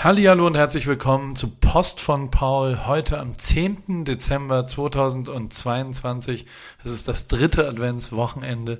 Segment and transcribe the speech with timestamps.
[0.00, 4.04] Hallo und herzlich willkommen zu Post von Paul heute am 10.
[4.04, 6.46] Dezember 2022.
[6.84, 8.78] Es ist das dritte Adventswochenende.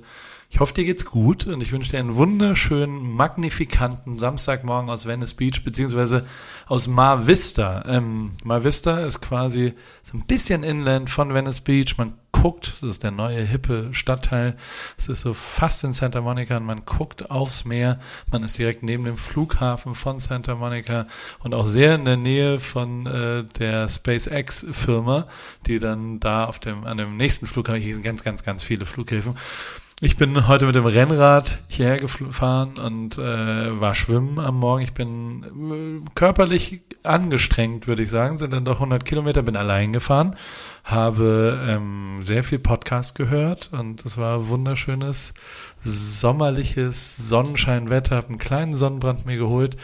[0.49, 5.33] Ich hoffe, dir geht's gut und ich wünsche dir einen wunderschönen, magnifikanten Samstagmorgen aus Venice
[5.33, 6.25] Beach beziehungsweise
[6.67, 7.83] aus Mar Vista.
[7.85, 11.97] Ähm, Mar Vista ist quasi so ein bisschen inland von Venice Beach.
[11.97, 14.55] Man guckt, das ist der neue hippe Stadtteil.
[14.97, 17.99] Es ist so fast in Santa Monica und man guckt aufs Meer.
[18.31, 21.05] Man ist direkt neben dem Flughafen von Santa Monica
[21.43, 25.27] und auch sehr in der Nähe von äh, der SpaceX Firma,
[25.67, 28.85] die dann da auf dem an dem nächsten Flughafen, hier sind ganz ganz ganz viele
[28.85, 29.35] Flughäfen
[30.01, 34.81] ich bin heute mit dem Rennrad hierher gefahren und äh, war schwimmen am Morgen.
[34.81, 35.43] Ich bin
[36.03, 40.37] äh, körperlich angestrengt, würde ich sagen, sind dann doch 100 Kilometer, bin allein gefahren,
[40.85, 45.33] habe ähm, sehr viel Podcast gehört und es war wunderschönes,
[45.81, 49.75] sommerliches Sonnenscheinwetter, habe einen kleinen Sonnenbrand mir geholt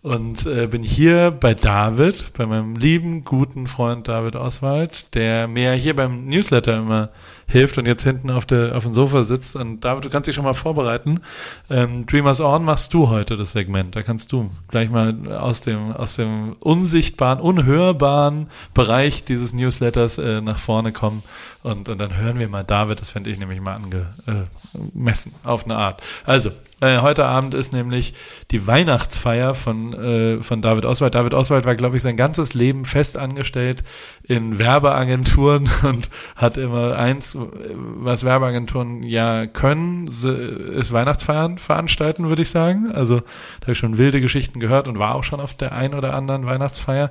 [0.00, 5.72] und äh, bin hier bei David, bei meinem lieben, guten Freund David Oswald, der mir
[5.72, 7.10] hier beim Newsletter immer
[7.48, 9.56] hilft und jetzt hinten auf, der, auf dem Sofa sitzt.
[9.56, 11.22] Und David, du kannst dich schon mal vorbereiten.
[11.70, 13.96] Ähm, Dreamers On machst du heute das Segment.
[13.96, 20.42] Da kannst du gleich mal aus dem, aus dem unsichtbaren, unhörbaren Bereich dieses Newsletters äh,
[20.42, 21.22] nach vorne kommen.
[21.62, 25.64] Und, und dann hören wir mal David, das fände ich nämlich mal angemessen, äh, auf
[25.64, 26.02] eine Art.
[26.26, 28.14] Also, äh, heute Abend ist nämlich
[28.50, 31.14] die Weihnachtsfeier von, äh, von David Oswald.
[31.14, 33.82] David Oswald war, glaube ich, sein ganzes Leben fest angestellt
[34.22, 42.50] in Werbeagenturen und hat immer eins, was Werbeagenturen ja können, ist Weihnachtsfeiern veranstalten, würde ich
[42.50, 42.92] sagen.
[42.92, 45.94] Also da habe ich schon wilde Geschichten gehört und war auch schon auf der ein
[45.94, 47.10] oder anderen Weihnachtsfeier.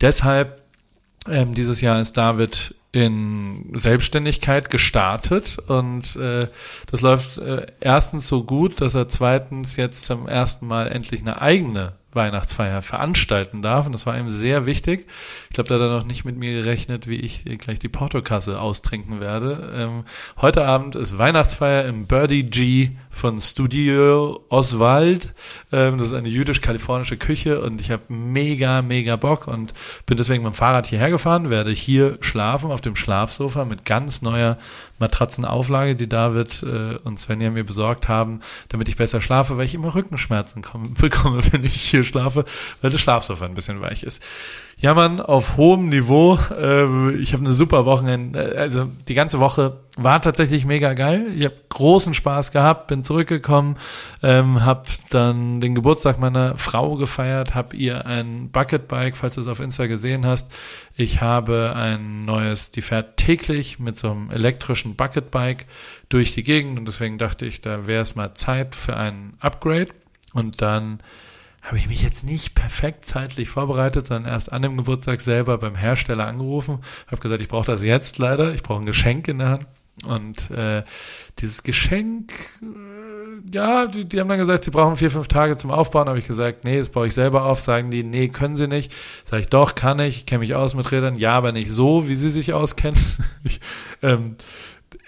[0.00, 0.62] Deshalb
[1.28, 6.48] ähm, dieses Jahr ist David in Selbstständigkeit gestartet und äh,
[6.90, 11.40] das läuft äh, erstens so gut, dass er zweitens jetzt zum ersten Mal endlich eine
[11.40, 13.86] eigene Weihnachtsfeier veranstalten darf.
[13.86, 15.06] Und das war ihm sehr wichtig.
[15.48, 18.60] Ich glaube, da hat er noch nicht mit mir gerechnet, wie ich gleich die Portokasse
[18.60, 19.72] austrinken werde.
[19.76, 20.04] Ähm,
[20.38, 25.34] heute Abend ist Weihnachtsfeier im Birdie G von Studio Oswald.
[25.72, 29.74] Ähm, das ist eine jüdisch-kalifornische Küche und ich habe mega, mega Bock und
[30.06, 34.22] bin deswegen mit dem Fahrrad hierher gefahren, werde hier schlafen auf dem Schlafsofa mit ganz
[34.22, 34.56] neuer
[35.00, 39.74] Matratzenauflage, die David äh, und Svenja mir besorgt haben, damit ich besser schlafe, weil ich
[39.74, 40.62] immer Rückenschmerzen
[41.00, 42.44] bekomme, wenn ich hier schlafe,
[42.80, 44.22] weil das Schlafsofa ein bisschen weich ist.
[44.80, 46.38] Jammern auf hohem Niveau.
[46.58, 48.56] Äh, ich habe eine super Wochenende.
[48.56, 51.26] Also die ganze Woche war tatsächlich mega geil.
[51.36, 53.76] Ich habe großen Spaß gehabt, bin zurückgekommen,
[54.22, 59.48] ähm, habe dann den Geburtstag meiner Frau gefeiert, habe ihr ein Bucketbike, falls du es
[59.48, 60.54] auf Insta gesehen hast.
[60.96, 65.66] Ich habe ein neues, die fährt täglich mit so einem elektrischen Bucketbike
[66.08, 69.88] durch die Gegend und deswegen dachte ich, da wäre es mal Zeit für ein Upgrade.
[70.32, 71.00] Und dann
[71.70, 75.76] habe ich mich jetzt nicht perfekt zeitlich vorbereitet, sondern erst an dem Geburtstag selber beim
[75.76, 79.50] Hersteller angerufen, habe gesagt, ich brauche das jetzt leider, ich brauche ein Geschenk in der
[79.50, 79.66] Hand.
[80.04, 80.82] Und äh,
[81.38, 85.70] dieses Geschenk, äh, ja, die, die haben dann gesagt, sie brauchen vier, fünf Tage zum
[85.70, 86.08] Aufbauen.
[86.08, 87.60] Habe ich gesagt, nee, das baue ich selber auf.
[87.60, 88.92] Sagen die, nee, können sie nicht.
[89.24, 90.16] Sage ich, doch, kann ich.
[90.16, 91.14] Ich kenne mich aus mit Rädern.
[91.14, 92.98] Ja, aber nicht so, wie sie sich auskennen.
[93.44, 93.60] ich,
[94.02, 94.34] ähm,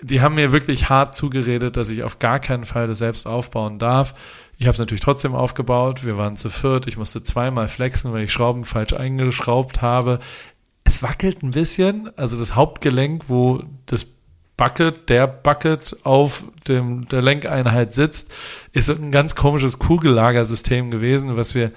[0.00, 3.80] die haben mir wirklich hart zugeredet, dass ich auf gar keinen Fall das selbst aufbauen
[3.80, 4.14] darf.
[4.62, 6.06] Ich habe es natürlich trotzdem aufgebaut.
[6.06, 6.86] Wir waren zu viert.
[6.86, 10.20] Ich musste zweimal flexen, weil ich Schrauben falsch eingeschraubt habe.
[10.84, 12.10] Es wackelt ein bisschen.
[12.16, 14.06] Also das Hauptgelenk, wo das
[14.56, 18.32] Bucket, der Bucket auf dem, der Lenkeinheit sitzt,
[18.70, 21.72] ist ein ganz komisches Kugellagersystem gewesen, was wir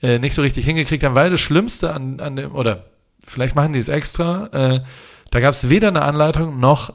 [0.00, 2.86] äh, nicht so richtig hingekriegt haben, weil das Schlimmste an, an dem, oder
[3.22, 4.80] vielleicht machen die es extra, äh,
[5.30, 6.94] da gab es weder eine Anleitung noch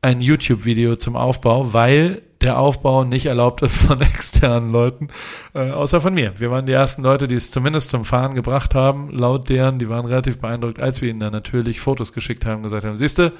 [0.00, 5.08] ein YouTube-Video zum Aufbau, weil der Aufbau nicht erlaubt ist von externen Leuten,
[5.54, 6.38] äh, außer von mir.
[6.38, 9.88] Wir waren die ersten Leute, die es zumindest zum Fahren gebracht haben, laut deren, die
[9.88, 13.32] waren relativ beeindruckt, als wir ihnen dann natürlich Fotos geschickt haben, gesagt haben, siehste,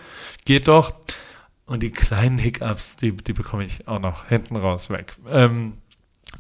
[0.45, 0.93] geht doch.
[1.67, 5.15] Und die kleinen Hiccups, die, die bekomme ich auch noch hinten raus weg.
[5.31, 5.75] Ähm,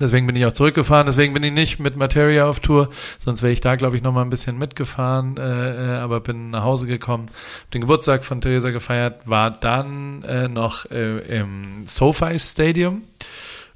[0.00, 2.88] deswegen bin ich auch zurückgefahren, deswegen bin ich nicht mit Materia auf Tour,
[3.18, 6.50] sonst wäre ich da, glaube ich, noch mal ein bisschen mitgefahren, äh, äh, aber bin
[6.50, 7.26] nach Hause gekommen,
[7.74, 13.02] den Geburtstag von Theresa gefeiert, war dann äh, noch äh, im SoFi Stadium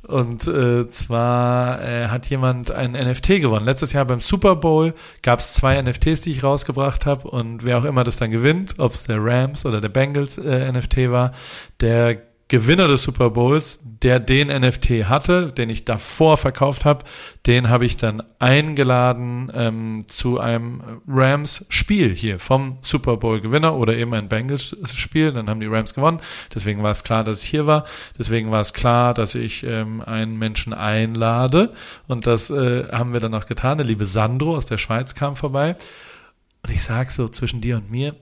[0.07, 3.65] und äh, zwar äh, hat jemand ein NFT gewonnen.
[3.65, 7.29] Letztes Jahr beim Super Bowl gab es zwei NFTs, die ich rausgebracht habe.
[7.29, 10.73] Und wer auch immer das dann gewinnt, ob es der Rams oder der Bengals äh,
[10.73, 11.33] NFT war,
[11.81, 12.21] der
[12.53, 17.03] Gewinner des Super Bowls, der den NFT hatte, den ich davor verkauft habe,
[17.47, 24.13] den habe ich dann eingeladen ähm, zu einem Rams-Spiel hier vom Super Bowl-Gewinner oder eben
[24.13, 25.33] ein Bengals-Spiel.
[25.33, 26.21] Dann haben die Rams gewonnen.
[26.55, 27.87] Deswegen war es klar, dass ich hier war.
[28.19, 31.73] Deswegen war es klar, dass ich ähm, einen Menschen einlade.
[32.07, 33.79] Und das äh, haben wir dann auch getan.
[33.79, 35.75] Der liebe Sandro aus der Schweiz kam vorbei.
[36.63, 38.15] Und ich sag so zwischen dir und mir,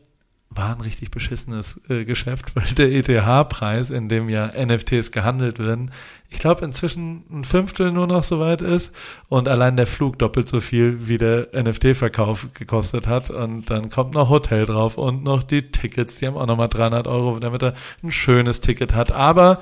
[0.52, 5.92] war ein richtig beschissenes äh, Geschäft, weil der ETH-Preis, in dem ja NFTs gehandelt werden,
[6.28, 8.94] ich glaube inzwischen ein Fünftel nur noch so weit ist
[9.28, 14.14] und allein der Flug doppelt so viel wie der NFT-Verkauf gekostet hat und dann kommt
[14.14, 17.74] noch Hotel drauf und noch die Tickets, die haben auch nochmal 300 Euro, damit er
[18.02, 19.60] ein schönes Ticket hat, aber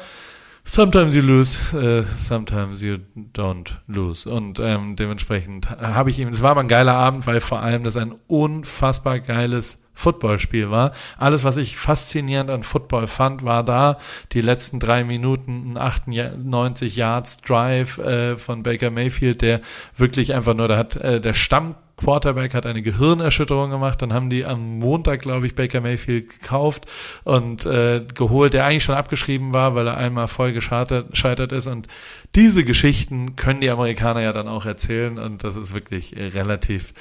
[0.70, 2.96] Sometimes you lose, uh, sometimes you
[3.32, 4.28] don't lose.
[4.28, 7.84] Und ähm, dementsprechend habe ich ihm, es war aber ein geiler Abend, weil vor allem
[7.84, 10.92] das ein unfassbar geiles Footballspiel war.
[11.16, 13.98] Alles, was ich faszinierend an Football fand, war da.
[14.30, 19.60] Die letzten drei Minuten, ein 98 Yards Drive äh, von Baker Mayfield, der
[19.96, 24.00] wirklich einfach nur, da hat äh, der Stamm Quarterback hat eine Gehirnerschütterung gemacht.
[24.00, 26.86] Dann haben die am Montag, glaube ich, Baker Mayfield gekauft
[27.24, 31.66] und äh, geholt, der eigentlich schon abgeschrieben war, weil er einmal voll gescheitert ist.
[31.66, 31.88] Und
[32.36, 35.18] diese Geschichten können die Amerikaner ja dann auch erzählen.
[35.18, 36.94] Und das ist wirklich relativ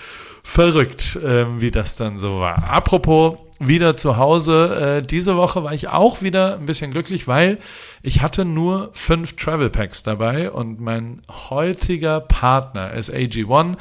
[0.47, 2.63] verrückt, äh, wie das dann so war.
[2.63, 4.99] Apropos wieder zu Hause.
[4.99, 7.57] Äh, diese Woche war ich auch wieder ein bisschen glücklich, weil
[8.03, 13.77] ich hatte nur fünf Travel Packs dabei und mein heutiger Partner ist AG1.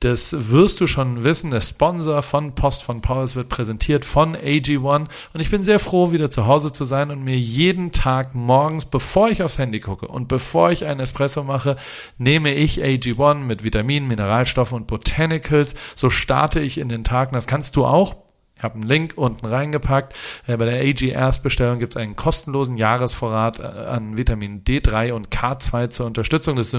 [0.00, 1.50] Das wirst du schon wissen.
[1.50, 6.12] Der Sponsor von Post von Pauls wird präsentiert von AG1 und ich bin sehr froh,
[6.12, 10.06] wieder zu Hause zu sein und mir jeden Tag morgens, bevor ich aufs Handy gucke
[10.06, 11.76] und bevor ich einen Espresso mache,
[12.16, 15.74] nehme ich AG1 mit Vitaminen, Mineralstoffen und Botanicals.
[15.96, 17.32] So starte ich in den Tag.
[17.32, 18.16] Das kannst du auch
[18.58, 20.14] ich habe einen Link unten reingepackt.
[20.48, 25.30] Äh, bei der AG Erstbestellung gibt es einen kostenlosen Jahresvorrat äh, an Vitamin D3 und
[25.30, 26.78] K2 zur Unterstützung des äh,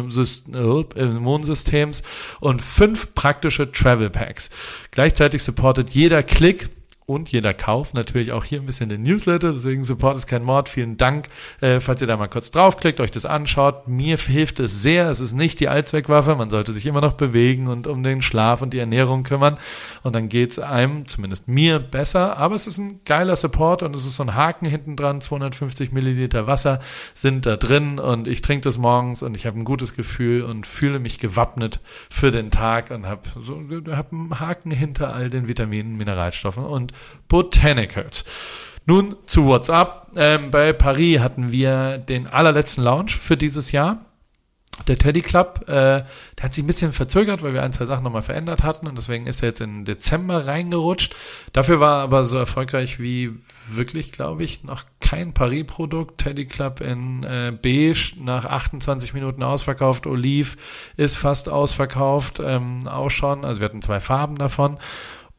[0.95, 2.03] Immunsystems
[2.41, 4.49] und fünf praktische Travel Packs.
[4.91, 6.69] Gleichzeitig supportet jeder Klick
[7.09, 9.51] und jeder Kauf natürlich auch hier ein bisschen den Newsletter.
[9.51, 10.69] Deswegen Support ist kein Mord.
[10.69, 11.27] Vielen Dank,
[11.59, 13.87] äh, falls ihr da mal kurz draufklickt, euch das anschaut.
[13.87, 15.09] Mir hilft es sehr.
[15.09, 16.35] Es ist nicht die Allzweckwaffe.
[16.35, 19.57] Man sollte sich immer noch bewegen und um den Schlaf und die Ernährung kümmern.
[20.03, 22.37] Und dann geht es einem, zumindest mir, besser.
[22.37, 25.19] Aber es ist ein geiler Support und es ist so ein Haken hinten dran.
[25.19, 26.79] 250 Milliliter Wasser
[27.15, 30.67] sind da drin und ich trinke das morgens und ich habe ein gutes Gefühl und
[30.67, 31.79] fühle mich gewappnet
[32.11, 33.59] für den Tag und habe so,
[33.95, 36.93] hab einen Haken hinter all den Vitaminen, Mineralstoffen und
[37.27, 38.25] Botanicals.
[38.85, 40.07] Nun zu WhatsApp.
[40.15, 44.03] Ähm, bei Paris hatten wir den allerletzten Launch für dieses Jahr.
[44.87, 46.05] Der Teddy Club, äh, der
[46.41, 49.27] hat sich ein bisschen verzögert, weil wir ein, zwei Sachen nochmal verändert hatten und deswegen
[49.27, 51.15] ist er jetzt in Dezember reingerutscht.
[51.53, 53.31] Dafür war er aber so erfolgreich wie
[53.67, 56.21] wirklich, glaube ich, noch kein Paris-Produkt.
[56.21, 60.07] Teddy Club in äh, Beige nach 28 Minuten ausverkauft.
[60.07, 60.57] Olive
[60.97, 63.43] ist fast ausverkauft, ähm, auch schon.
[63.45, 64.77] Also wir hatten zwei Farben davon.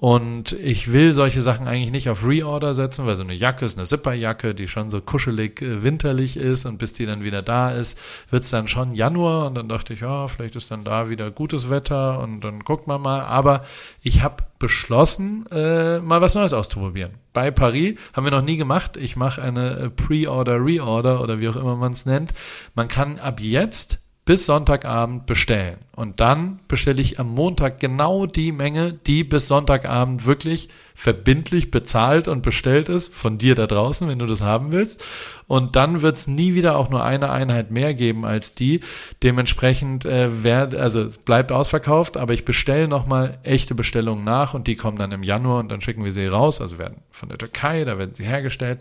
[0.01, 3.77] Und ich will solche Sachen eigentlich nicht auf Reorder setzen, weil so eine Jacke ist
[3.77, 7.71] eine Zipperjacke, die schon so kuschelig äh, winterlich ist und bis die dann wieder da
[7.71, 8.01] ist,
[8.31, 11.69] wird's dann schon Januar und dann dachte ich, ja, vielleicht ist dann da wieder gutes
[11.69, 13.25] Wetter und dann guckt man mal.
[13.25, 13.63] Aber
[14.01, 17.13] ich habe beschlossen, äh, mal was Neues auszuprobieren.
[17.35, 18.97] Bei Paris haben wir noch nie gemacht.
[18.97, 22.33] Ich mache eine äh, Pre-Order, Reorder oder wie auch immer man es nennt.
[22.75, 24.01] Man kann ab jetzt
[24.31, 25.79] bis Sonntagabend bestellen.
[25.97, 32.29] Und dann bestelle ich am Montag genau die Menge, die bis Sonntagabend wirklich verbindlich bezahlt
[32.29, 35.05] und bestellt ist, von dir da draußen, wenn du das haben willst.
[35.49, 38.83] Und dann wird es nie wieder auch nur eine Einheit mehr geben als die.
[39.25, 44.69] Dementsprechend äh, werd, also es bleibt ausverkauft, aber ich bestelle nochmal echte Bestellungen nach und
[44.69, 46.61] die kommen dann im Januar und dann schicken wir sie raus.
[46.61, 48.81] Also werden von der Türkei, da werden sie hergestellt,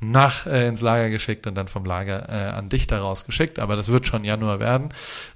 [0.00, 3.58] nach äh, ins Lager geschickt und dann vom Lager äh, an dich daraus geschickt.
[3.58, 4.90] Aber das wird schon Januar werden.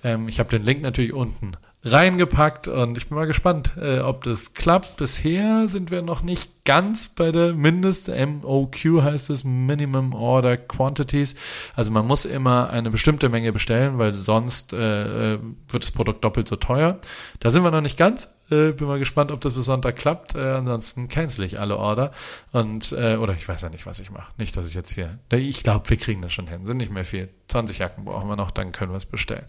[0.05, 4.23] Ähm, ich habe den Link natürlich unten reingepackt und ich bin mal gespannt, äh, ob
[4.23, 4.97] das klappt.
[4.99, 11.35] Bisher sind wir noch nicht ganz bei der Mindest, MOQ heißt es, Minimum Order Quantities.
[11.75, 15.39] Also man muss immer eine bestimmte Menge bestellen, weil sonst äh, äh
[15.69, 16.99] wird das Produkt doppelt so teuer.
[17.41, 18.35] Da sind wir noch nicht ganz.
[18.53, 20.35] Äh, bin mal gespannt, ob das bis Sonntag klappt.
[20.35, 22.13] Äh, ansonsten cancel ich alle Order.
[22.53, 24.33] Und, äh, oder ich weiß ja nicht, was ich mache.
[24.37, 25.19] Nicht, dass ich jetzt hier.
[25.33, 26.67] Ich glaube, wir kriegen das schon hin.
[26.67, 27.29] Sind nicht mehr viel.
[27.49, 29.45] 20 Jacken brauchen wir noch, dann können wir es bestellen.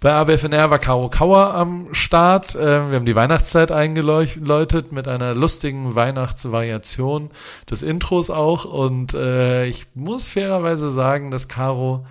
[0.00, 2.54] Bei ABFNR war Karo Kauer am Start.
[2.54, 7.30] Äh, wir haben die Weihnachtszeit eingeläutet mit einer lustigen Weihnachtsvariation
[7.70, 8.64] des Intros auch.
[8.64, 12.04] Und äh, ich muss fairerweise sagen, dass Caro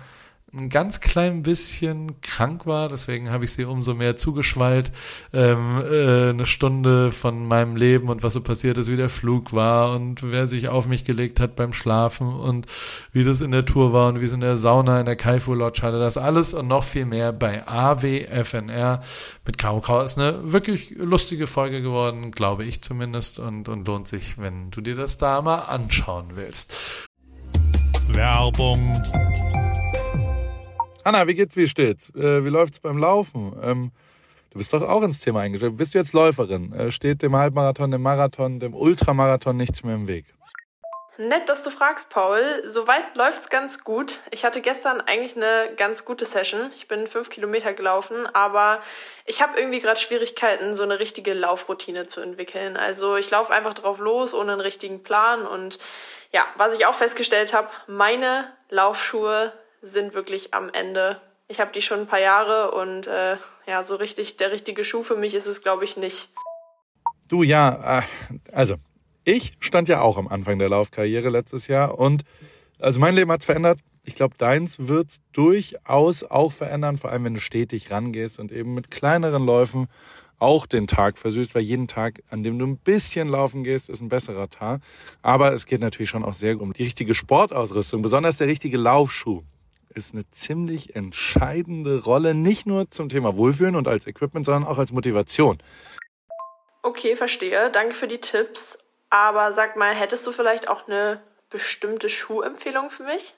[0.56, 4.92] ein ganz klein bisschen krank war, deswegen habe ich sie umso mehr zugeschwallt.
[5.32, 9.52] Ähm, äh, eine Stunde von meinem Leben und was so passiert ist, wie der Flug
[9.52, 12.66] war und wer sich auf mich gelegt hat beim Schlafen und
[13.12, 15.54] wie das in der Tour war und wie es in der Sauna in der Kaifu
[15.54, 15.98] Lodge hatte.
[15.98, 19.02] Das alles und noch viel mehr bei AWFNR
[19.44, 20.04] mit KOK.
[20.04, 24.80] Ist eine wirklich lustige Folge geworden, glaube ich zumindest und, und lohnt sich, wenn du
[24.80, 27.08] dir das da mal anschauen willst.
[28.08, 28.92] Werbung
[31.04, 32.08] Anna, wie geht's, wie steht's?
[32.14, 33.54] Äh, wie läuft's beim Laufen?
[33.62, 33.92] Ähm,
[34.50, 35.76] du bist doch auch ins Thema eingestellt.
[35.76, 36.72] Bist du jetzt Läuferin?
[36.72, 40.24] Äh, steht dem Halbmarathon, dem Marathon, dem Ultramarathon nichts mehr im Weg?
[41.18, 42.42] Nett, dass du fragst, Paul.
[42.64, 44.20] Soweit läuft's ganz gut.
[44.30, 46.70] Ich hatte gestern eigentlich eine ganz gute Session.
[46.74, 48.80] Ich bin fünf Kilometer gelaufen, aber
[49.26, 52.78] ich habe irgendwie gerade Schwierigkeiten, so eine richtige Laufroutine zu entwickeln.
[52.78, 55.46] Also ich laufe einfach drauf los, ohne einen richtigen Plan.
[55.46, 55.78] Und
[56.32, 59.52] ja, was ich auch festgestellt habe, meine Laufschuhe
[59.84, 61.20] sind wirklich am Ende.
[61.46, 63.36] Ich habe die schon ein paar Jahre und äh,
[63.66, 66.30] ja, so richtig der richtige Schuh für mich ist es, glaube ich, nicht.
[67.28, 68.02] Du ja, äh,
[68.52, 68.76] also
[69.24, 72.22] ich stand ja auch am Anfang der Laufkarriere letztes Jahr und
[72.78, 73.78] also mein Leben hat's verändert.
[74.06, 78.74] Ich glaube, deins wird's durchaus auch verändern, vor allem wenn du stetig rangehst und eben
[78.74, 79.86] mit kleineren Läufen
[80.38, 84.02] auch den Tag versüßt, weil jeden Tag, an dem du ein bisschen laufen gehst, ist
[84.02, 84.82] ein besserer Tag.
[85.22, 89.42] Aber es geht natürlich schon auch sehr um die richtige Sportausrüstung, besonders der richtige Laufschuh
[89.94, 94.78] ist eine ziemlich entscheidende Rolle, nicht nur zum Thema Wohlfühlen und als Equipment, sondern auch
[94.78, 95.58] als Motivation.
[96.82, 97.70] Okay, verstehe.
[97.70, 98.78] Danke für die Tipps.
[99.10, 103.34] Aber sag mal, hättest du vielleicht auch eine bestimmte Schuhempfehlung für mich?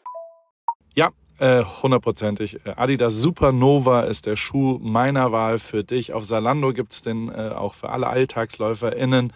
[0.94, 2.60] Ja, äh, hundertprozentig.
[2.64, 6.14] Adidas Supernova ist der Schuh meiner Wahl für dich.
[6.14, 9.32] Auf Salando gibt's den äh, auch für alle AlltagsläuferInnen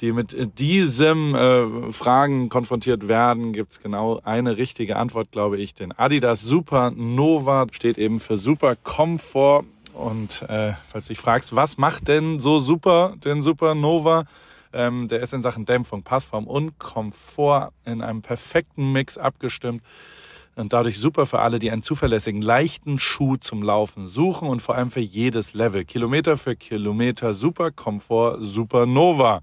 [0.00, 5.74] die mit diesem äh, Fragen konfrontiert werden, gibt's genau eine richtige Antwort, glaube ich.
[5.74, 9.64] Denn Adidas Supernova steht eben für Super Komfort.
[9.92, 14.24] Und äh, falls du dich fragst, was macht denn so super den Supernova?
[14.72, 19.82] Ähm, der ist in Sachen Dämpfung, Passform und Komfort in einem perfekten Mix abgestimmt
[20.56, 24.76] und dadurch super für alle, die einen zuverlässigen, leichten Schuh zum Laufen suchen und vor
[24.76, 25.84] allem für jedes Level.
[25.84, 29.42] Kilometer für Kilometer, super Komfort, Supernova.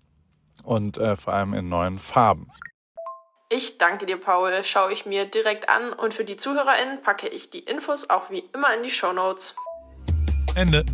[0.63, 2.51] und äh, vor allem in neuen Farben.
[3.49, 4.63] Ich danke dir, Paul.
[4.63, 8.43] Schaue ich mir direkt an und für die ZuhörerInnen packe ich die Infos auch wie
[8.53, 9.55] immer in die Show Notes.
[10.55, 10.85] Ende.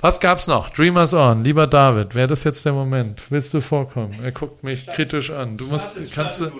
[0.00, 0.70] Was gab's noch?
[0.70, 3.30] Dreamers On, lieber David, wäre das jetzt der Moment?
[3.30, 4.18] Willst du vorkommen?
[4.24, 5.56] Er guckt mich kritisch an.
[5.56, 6.50] Du musst, kannst du,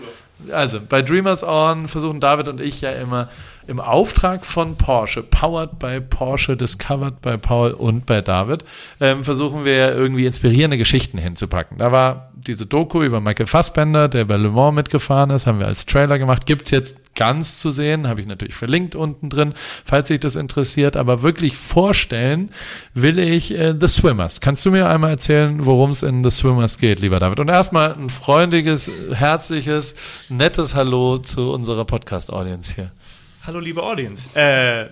[0.50, 3.28] also bei Dreamers On versuchen David und ich ja immer
[3.66, 8.64] im Auftrag von Porsche, powered by Porsche, discovered by Paul und bei David,
[9.00, 11.78] ähm, versuchen wir irgendwie inspirierende Geschichten hinzupacken.
[11.78, 15.66] Da war diese Doku über Michael Fassbender, der bei Le Mans mitgefahren ist, haben wir
[15.66, 16.46] als Trailer gemacht.
[16.46, 19.54] Gibt's jetzt ganz zu sehen, habe ich natürlich verlinkt unten drin,
[19.84, 20.96] falls sich das interessiert.
[20.96, 22.50] Aber wirklich vorstellen
[22.94, 24.40] will ich äh, The Swimmers.
[24.40, 27.40] Kannst du mir einmal erzählen, worum es in The Swimmers geht, lieber David?
[27.40, 29.94] Und erstmal ein freundliches, herzliches,
[30.28, 32.90] nettes Hallo zu unserer Podcast-Audience hier.
[33.44, 34.38] Hallo liebe Audience.
[34.38, 34.88] Äh,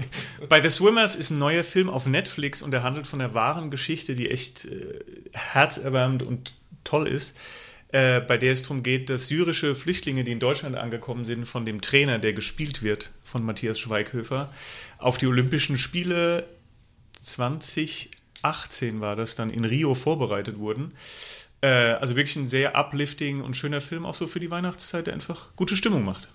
[0.50, 3.70] bei The Swimmers ist ein neuer Film auf Netflix und er handelt von einer wahren
[3.70, 5.00] Geschichte, die echt äh,
[5.32, 6.52] herzerwärmend und
[6.84, 7.34] toll ist,
[7.94, 11.64] äh, bei der es darum geht, dass syrische Flüchtlinge, die in Deutschland angekommen sind, von
[11.64, 14.52] dem Trainer, der gespielt wird, von Matthias Schweighöfer,
[14.98, 16.44] auf die Olympischen Spiele
[17.20, 20.90] 2018 war das dann in Rio vorbereitet wurden.
[21.60, 25.14] Äh, also wirklich ein sehr uplifting und schöner Film, auch so für die Weihnachtszeit, der
[25.14, 26.26] einfach gute Stimmung macht.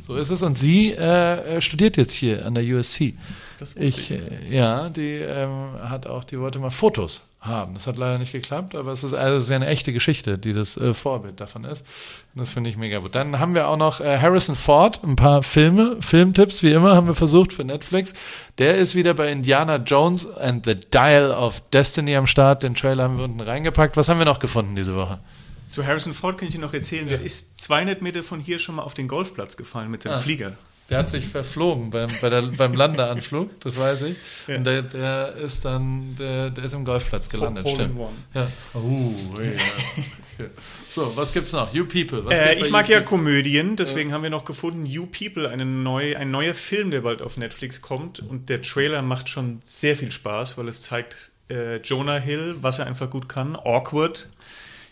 [0.00, 0.44] So ist es.
[0.44, 3.14] Und sie äh, studiert jetzt hier an der USC.
[3.58, 4.12] Das ich, ich.
[4.12, 7.72] Äh, ja, die ähm, hat auch, die wollte mal Fotos haben.
[7.74, 10.76] Das hat leider nicht geklappt, aber es ist also sehr eine echte Geschichte, die das
[10.76, 11.86] äh, Vorbild davon ist.
[12.34, 13.14] Und das finde ich mega gut.
[13.14, 17.06] Dann haben wir auch noch äh, Harrison Ford, ein paar Filme, Filmtipps, wie immer, haben
[17.06, 18.12] wir versucht für Netflix.
[18.58, 22.62] Der ist wieder bei Indiana Jones and the Dial of Destiny am Start.
[22.62, 23.96] Den Trailer haben wir unten reingepackt.
[23.96, 25.18] Was haben wir noch gefunden diese Woche?
[25.66, 27.16] Zu Harrison Ford kann ich dir noch erzählen, ja.
[27.16, 30.18] der ist 200 Meter von hier schon mal auf den Golfplatz gefallen mit seinem ah.
[30.18, 30.52] Flieger.
[30.90, 34.16] Der hat sich verflogen beim, bei der, beim Landeanflug, das weiß ich.
[34.48, 34.56] Ja.
[34.56, 38.00] Und der, der ist dann, der, der ist im Golfplatz gelandet, Hole stimmt.
[38.34, 38.46] Ja.
[38.74, 40.46] Oh, ja.
[40.88, 41.72] So, was gibt's noch?
[41.72, 42.24] You People.
[42.30, 46.16] Äh, ich mag you ja Komödien, deswegen haben wir noch gefunden, You People, eine neue,
[46.16, 48.20] ein neuer Film, der bald auf Netflix kommt.
[48.20, 52.80] Und der Trailer macht schon sehr viel Spaß, weil es zeigt äh, Jonah Hill, was
[52.80, 54.28] er einfach gut kann, awkward,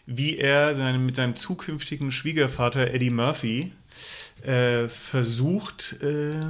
[0.06, 3.72] wie er seine, mit seinem zukünftigen Schwiegervater Eddie Murphy
[4.42, 6.40] äh, versucht, äh,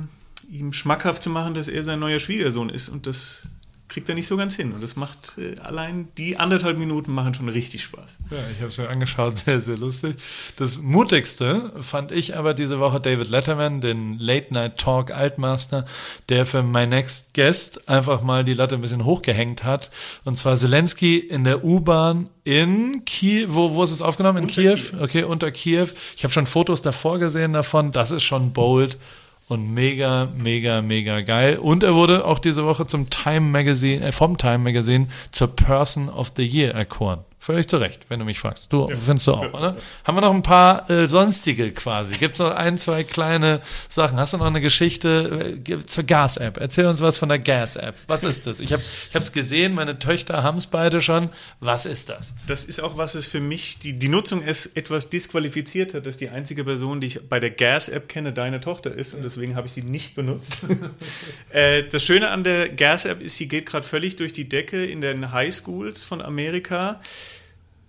[0.51, 2.89] ihm schmackhaft zu machen, dass er sein neuer Schwiegersohn ist.
[2.89, 3.43] Und das
[3.89, 4.73] kriegt er nicht so ganz hin.
[4.73, 8.19] Und das macht äh, allein die anderthalb Minuten machen schon richtig Spaß.
[8.31, 10.17] Ja, ich habe es mir angeschaut, sehr, sehr lustig.
[10.57, 15.87] Das mutigste fand ich aber diese Woche David Letterman, den Late Night Talk Altmaster,
[16.29, 19.91] der für My Next Guest einfach mal die Latte ein bisschen hochgehängt hat.
[20.25, 23.47] Und zwar Zelensky in der U-Bahn in Kiew.
[23.49, 24.45] Wo, wo ist es aufgenommen?
[24.45, 24.75] In Kiew?
[24.75, 25.03] Kiew?
[25.03, 25.89] Okay, unter Kiew.
[26.17, 27.91] Ich habe schon Fotos davor gesehen davon.
[27.93, 28.99] Das ist schon bold
[29.49, 31.59] und mega, mega, mega geil.
[31.59, 36.09] Und er wurde auch diese Woche zum Time Magazine, äh, vom Time Magazine zur Person
[36.09, 37.21] of the Year erkoren.
[37.41, 38.73] Völlig zu Recht, wenn du mich fragst.
[38.73, 39.77] Du findest du auch, oder?
[40.05, 42.15] Haben wir noch ein paar äh, sonstige quasi?
[42.15, 44.19] Gibt es noch ein, zwei kleine Sachen?
[44.19, 46.59] Hast du noch eine Geschichte äh, zur Gas-App?
[46.59, 47.95] Erzähl uns was von der Gas-App.
[48.09, 48.61] Was ist das?
[48.61, 51.31] Ich habe es gesehen, meine Töchter haben es beide schon.
[51.61, 52.35] Was ist das?
[52.49, 56.17] Das ist auch, was es für mich, die, die Nutzung es etwas disqualifiziert hat, dass
[56.17, 59.69] die einzige Person, die ich bei der Gas-App kenne, deine Tochter ist und deswegen habe
[59.69, 60.59] ich sie nicht benutzt.
[61.51, 65.01] äh, das Schöne an der Gas-App ist, sie geht gerade völlig durch die Decke in
[65.01, 67.01] den Highschools von Amerika.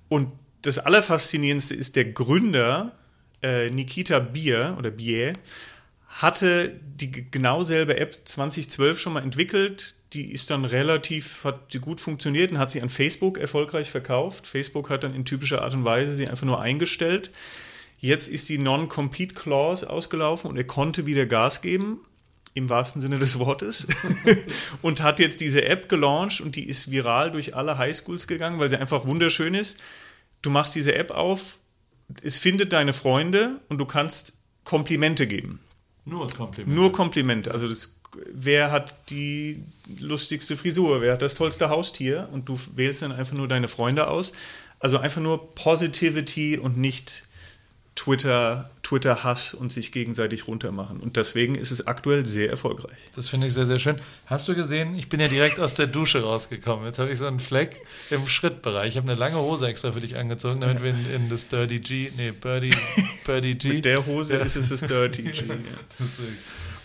[0.09, 2.91] Und das Allerfaszinierendste ist, der Gründer,
[3.41, 5.33] äh, Nikita Bier oder Bier,
[6.07, 9.95] hatte die genau selbe App 2012 schon mal entwickelt.
[10.13, 14.47] Die ist dann relativ, hat gut funktioniert und hat sie an Facebook erfolgreich verkauft.
[14.47, 17.29] Facebook hat dann in typischer Art und Weise sie einfach nur eingestellt.
[17.99, 21.99] Jetzt ist die Non-Compete Clause ausgelaufen und er konnte wieder Gas geben,
[22.59, 23.87] im wahrsten Sinne des Wortes,
[24.83, 28.69] und hat jetzt diese App gelauncht und die ist viral durch alle Highschools gegangen, weil
[28.69, 29.79] sie einfach wunderschön ist.
[30.41, 31.57] Du machst diese App auf,
[32.21, 35.59] es findet deine Freunde und du kannst Komplimente geben.
[36.05, 36.75] Nur Komplimente.
[36.75, 37.51] Nur Komplimente.
[37.51, 37.99] Also das,
[38.31, 39.63] wer hat die
[39.99, 44.07] lustigste Frisur, wer hat das tollste Haustier und du wählst dann einfach nur deine Freunde
[44.07, 44.31] aus.
[44.79, 47.27] Also einfach nur Positivity und nicht
[47.95, 50.99] Twitter, Twitter-Hass und sich gegenseitig runtermachen.
[50.99, 52.97] Und deswegen ist es aktuell sehr erfolgreich.
[53.15, 53.99] Das finde ich sehr, sehr schön.
[54.25, 56.85] Hast du gesehen, ich bin ja direkt aus der Dusche rausgekommen.
[56.85, 57.79] Jetzt habe ich so einen Fleck
[58.09, 58.89] im Schrittbereich.
[58.89, 61.79] Ich habe eine lange Hose extra für dich angezogen, damit wir in, in das Dirty
[61.79, 62.73] G, nee, Birdie,
[63.27, 63.73] Birdie G.
[63.73, 64.39] Mit der Hose ja.
[64.41, 65.31] ist es das Dirty G.
[65.31, 65.55] Ja.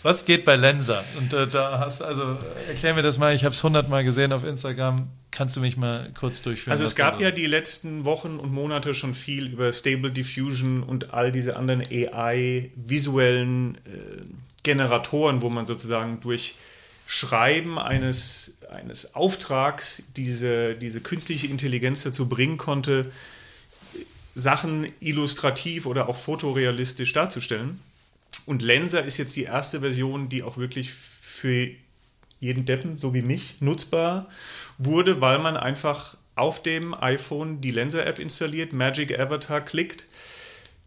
[0.03, 1.03] Was geht bei Lenser?
[1.17, 4.43] Und äh, da hast also, erklär mir das mal, ich habe es hundertmal gesehen auf
[4.43, 5.09] Instagram.
[5.35, 6.71] Kannst du mich mal kurz durchführen?
[6.71, 11.13] Also es gab ja die letzten Wochen und Monate schon viel über Stable Diffusion und
[11.13, 13.79] all diese anderen AI-visuellen äh,
[14.63, 16.55] Generatoren, wo man sozusagen durch
[17.05, 23.11] Schreiben eines, eines Auftrags diese, diese künstliche Intelligenz dazu bringen konnte,
[24.35, 27.81] Sachen illustrativ oder auch fotorealistisch darzustellen.
[28.45, 31.67] Und Lenser ist jetzt die erste Version, die auch wirklich für
[32.39, 34.29] jeden Deppen, so wie mich, nutzbar
[34.77, 40.05] wurde, weil man einfach auf dem iPhone die Lenser-App installiert, Magic Avatar klickt.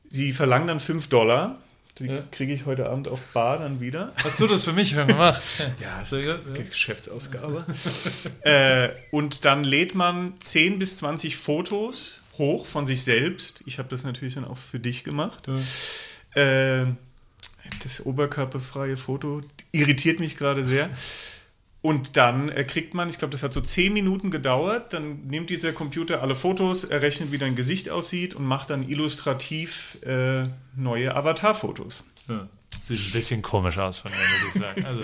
[0.09, 1.59] Sie verlangen dann 5 Dollar.
[1.99, 2.23] Die ja.
[2.31, 4.13] kriege ich heute Abend auf Bar dann wieder.
[4.23, 5.43] Hast du das für mich gemacht?
[5.81, 6.57] ja, sehr gut.
[6.57, 6.63] Ja.
[6.63, 7.65] Geschäftsausgabe.
[8.43, 13.63] äh, und dann lädt man 10 bis 20 Fotos hoch von sich selbst.
[13.67, 15.49] Ich habe das natürlich dann auch für dich gemacht.
[16.37, 16.83] Ja.
[16.83, 16.87] Äh,
[17.83, 20.89] das oberkörperfreie Foto irritiert mich gerade sehr.
[21.81, 25.49] Und dann äh, kriegt man, ich glaube, das hat so zehn Minuten gedauert, dann nimmt
[25.51, 31.15] dieser Computer alle Fotos, errechnet, wie dein Gesicht aussieht und macht dann illustrativ äh, neue
[31.15, 32.03] Avatar-Fotos.
[32.29, 32.49] Ja.
[32.81, 34.85] Sieht ein bisschen komisch aus von mir, muss ich sagen.
[34.85, 35.03] Also.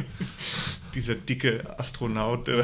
[0.95, 2.49] Dieser dicke Astronaut.
[2.49, 2.63] Äh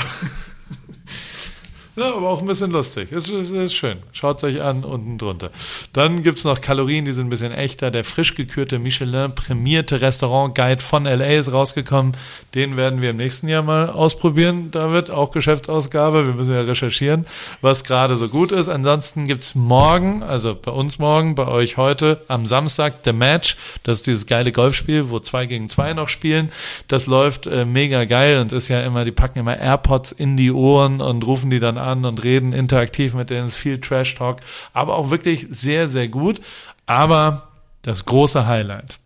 [2.00, 3.12] Ja, aber auch ein bisschen lustig.
[3.12, 3.98] Ist, ist, ist schön.
[4.12, 5.50] Schaut es euch an, unten drunter.
[5.92, 7.90] Dann gibt es noch Kalorien, die sind ein bisschen echter.
[7.90, 12.16] Der frisch gekürte Michelin prämierte Restaurant Guide von LA ist rausgekommen.
[12.54, 14.70] Den werden wir im nächsten Jahr mal ausprobieren.
[14.70, 16.26] Da wird auch Geschäftsausgabe.
[16.26, 17.26] Wir müssen ja recherchieren,
[17.60, 18.70] was gerade so gut ist.
[18.70, 23.58] Ansonsten gibt es morgen, also bei uns morgen, bei euch heute, am Samstag The Match.
[23.82, 26.50] Das ist dieses geile Golfspiel, wo zwei gegen zwei noch spielen.
[26.88, 30.50] Das läuft äh, mega geil und ist ja immer, die packen immer AirPods in die
[30.50, 34.38] Ohren und rufen die dann an und reden interaktiv mit denen, es ist viel Trash-Talk,
[34.72, 36.40] aber auch wirklich sehr, sehr gut.
[36.86, 37.48] Aber
[37.82, 38.98] das große Highlight,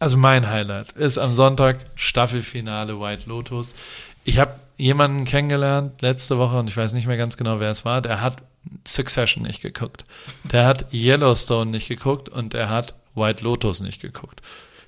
[0.00, 3.74] also mein Highlight, ist am Sonntag Staffelfinale White Lotus.
[4.24, 7.84] Ich habe jemanden kennengelernt letzte Woche und ich weiß nicht mehr ganz genau, wer es
[7.84, 8.42] war, der hat
[8.86, 10.04] Succession nicht geguckt.
[10.44, 14.42] Der hat Yellowstone nicht geguckt und er hat White Lotus nicht geguckt.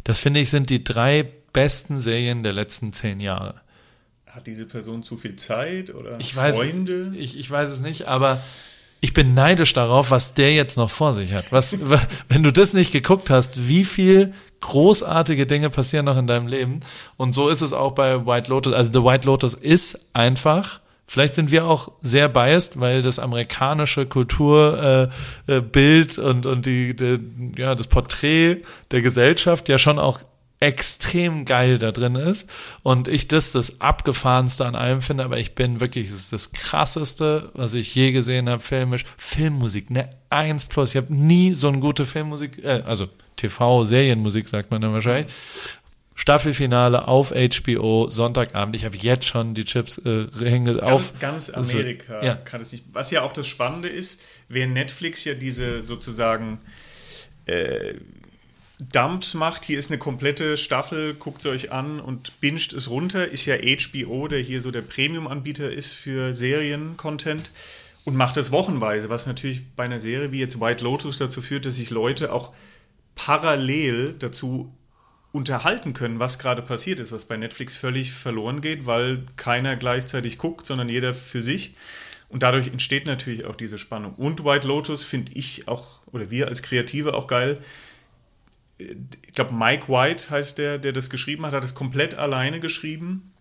[0.05, 3.55] Das finde ich sind die drei besten Serien der letzten zehn Jahre.
[4.39, 7.13] Hat diese Person zu viel Zeit oder Ich weiß, Freunde?
[7.19, 8.41] Ich, ich weiß es nicht, aber
[9.01, 11.51] ich bin neidisch darauf, was der jetzt noch vor sich hat.
[11.51, 11.77] Was,
[12.29, 16.79] wenn du das nicht geguckt hast, wie viel großartige Dinge passieren noch in deinem Leben.
[17.17, 18.75] Und so ist es auch bei White Lotus.
[18.75, 20.83] Also The White Lotus ist einfach.
[21.09, 25.11] Vielleicht sind wir auch sehr biased, weil das amerikanische Kulturbild
[25.49, 27.19] äh, äh, und, und die, die,
[27.57, 28.59] ja, das Porträt
[28.93, 30.21] der Gesellschaft ja schon auch
[30.61, 32.51] extrem geil da drin ist
[32.83, 37.51] und ich das das abgefahrenste an allem finde, aber ich bin wirklich, ist das krasseste,
[37.55, 41.79] was ich je gesehen habe, filmisch, Filmmusik, ne 1 plus, ich habe nie so eine
[41.79, 45.33] gute Filmmusik, äh, also TV-Serienmusik sagt man dann wahrscheinlich,
[46.17, 51.17] Staffelfinale auf HBO, Sonntagabend, ich habe jetzt schon die Chips äh, hänge auf.
[51.21, 52.35] Ganz Amerika ja.
[52.35, 52.83] kann es nicht.
[52.93, 56.59] Was ja auch das Spannende ist, während Netflix ja diese sozusagen
[57.47, 57.95] äh,
[58.81, 63.27] Dumps macht, hier ist eine komplette Staffel, guckt sie euch an und binscht es runter,
[63.27, 67.51] ist ja HBO, der hier so der Premium-Anbieter ist für Serien-Content
[68.05, 71.67] und macht das wochenweise, was natürlich bei einer Serie wie jetzt White Lotus dazu führt,
[71.67, 72.53] dass sich Leute auch
[73.17, 74.73] parallel dazu
[75.33, 80.39] unterhalten können, was gerade passiert ist, was bei Netflix völlig verloren geht, weil keiner gleichzeitig
[80.39, 81.75] guckt, sondern jeder für sich.
[82.29, 84.15] Und dadurch entsteht natürlich auch diese Spannung.
[84.15, 87.59] Und White Lotus finde ich auch, oder wir als Kreative auch geil,
[88.79, 93.33] ich glaube, Mike White heißt der, der das geschrieben hat, hat es komplett alleine geschrieben.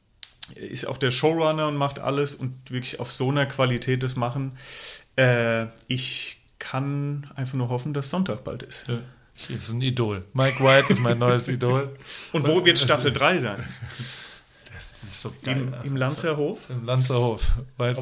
[0.55, 4.57] Ist auch der Showrunner und macht alles und wirklich auf so einer Qualität das machen.
[5.15, 8.87] Äh, ich kann einfach nur hoffen, dass Sonntag bald ist.
[8.87, 8.99] Ja.
[9.55, 10.25] Ist ein Idol.
[10.33, 11.95] Mike White ist mein neues Idol.
[12.31, 13.63] Und wo wird Staffel 3 sein?
[15.07, 15.57] Ist so geil.
[15.83, 16.69] Im, Im Lanzerhof?
[16.69, 17.53] Im Lanzerhof.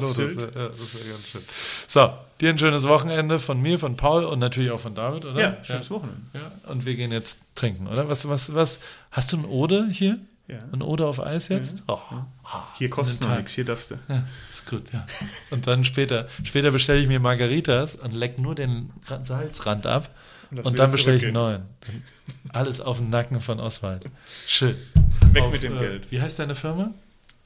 [0.08, 0.40] Sylt?
[0.40, 1.42] Ja, das wäre ganz schön.
[1.86, 5.40] So, dir ein schönes Wochenende von mir, von Paul und natürlich auch von David, oder?
[5.40, 6.20] Ja, schönes Wochenende.
[6.34, 8.08] Ja, und wir gehen jetzt trinken, oder?
[8.08, 8.80] Was, was, was?
[9.12, 10.18] Hast du ein Ode hier?
[10.48, 10.58] Ja.
[10.72, 11.82] Ein Ode auf Eis jetzt?
[11.88, 11.98] Oh.
[12.78, 13.96] Hier kostet nichts, hier darfst du.
[14.08, 15.04] Ja, ist gut, ja.
[15.50, 20.08] Und dann später, später bestelle ich mir Margaritas und leck nur den Ra- Salzrand ab.
[20.52, 21.62] Und Und dann bestelle ich einen neuen.
[22.52, 24.08] Alles auf den Nacken von Oswald.
[24.46, 24.76] Schön.
[25.32, 26.10] Weg Auf, mit dem äh, Geld.
[26.10, 26.92] Wie heißt deine Firma?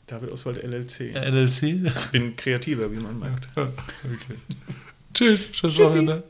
[0.07, 1.15] David Oswald LLC.
[1.15, 1.63] LLC?
[1.63, 3.49] Ich bin kreativer, wie man merkt.
[3.57, 4.39] okay.
[5.15, 6.23] Tschüss, schönes Wochenende.